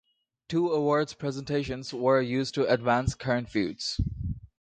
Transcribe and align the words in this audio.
Two 0.49 0.69
awards 0.71 1.13
presentations 1.13 1.93
were 1.93 2.19
used 2.21 2.55
to 2.55 2.65
advance 2.67 3.13
current 3.13 3.49
feuds. 3.49 4.01